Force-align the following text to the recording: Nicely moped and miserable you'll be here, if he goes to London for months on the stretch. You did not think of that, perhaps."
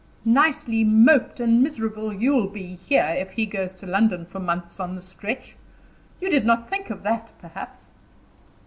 Nicely 0.25 0.83
moped 0.83 1.39
and 1.39 1.61
miserable 1.61 2.11
you'll 2.11 2.47
be 2.47 2.73
here, 2.73 3.13
if 3.15 3.33
he 3.33 3.45
goes 3.45 3.71
to 3.73 3.85
London 3.85 4.25
for 4.25 4.39
months 4.39 4.79
on 4.79 4.95
the 4.95 4.99
stretch. 5.01 5.55
You 6.19 6.27
did 6.31 6.43
not 6.43 6.71
think 6.71 6.89
of 6.89 7.03
that, 7.03 7.31
perhaps." 7.37 7.91